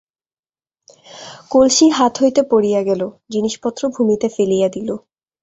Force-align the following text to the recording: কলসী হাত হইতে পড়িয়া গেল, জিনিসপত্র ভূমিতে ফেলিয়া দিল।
কলসী 1.51 1.87
হাত 1.89 2.13
হইতে 2.21 2.41
পড়িয়া 2.51 2.81
গেল, 2.83 3.01
জিনিসপত্র 3.29 3.81
ভূমিতে 3.95 4.27
ফেলিয়া 4.35 4.67
দিল। 4.69 4.89